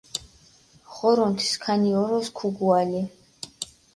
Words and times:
ღორონთ, 0.93 1.43
სქანი 1.49 1.91
ოროს 2.05 2.33
ქუგუალე! 2.39 3.03